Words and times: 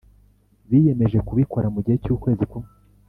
Biyemeje 0.69 1.19
kubikora 1.27 1.67
mugihe 1.73 1.97
cy’ukwezi 2.03 2.43
kumwe 2.51 2.71